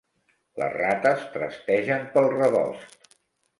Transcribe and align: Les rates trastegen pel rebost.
Les 0.61 0.73
rates 0.77 1.27
trastegen 1.35 2.09
pel 2.17 2.33
rebost. 2.39 3.09